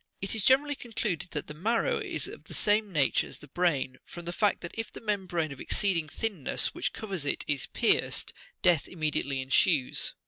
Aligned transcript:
It 0.19 0.33
is 0.33 0.43
generally 0.43 0.73
concluded 0.73 1.29
that 1.29 1.45
the 1.45 1.53
marrow 1.53 1.99
is 1.99 2.27
of 2.27 2.45
the 2.45 2.55
same 2.55 2.91
nature 2.91 3.27
as 3.27 3.37
the 3.37 3.47
brain, 3.47 3.99
from 4.03 4.25
the 4.25 4.33
fact 4.33 4.61
that 4.61 4.71
if 4.73 4.91
the 4.91 4.99
membrane 4.99 5.51
of 5.51 5.61
exceeding 5.61 6.09
thinness 6.09 6.73
which 6.73 6.91
covers 6.91 7.23
it 7.23 7.45
is 7.47 7.67
pierced, 7.67 8.33
death 8.63 8.87
immediately 8.87 9.39
ensues. 9.43 10.15